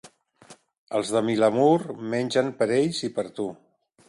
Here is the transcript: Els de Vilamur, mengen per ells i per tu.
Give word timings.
Els 0.99 1.11
de 1.17 1.21
Vilamur, 1.27 1.75
mengen 2.15 2.51
per 2.63 2.71
ells 2.79 3.05
i 3.11 3.13
per 3.21 3.29
tu. 3.41 3.49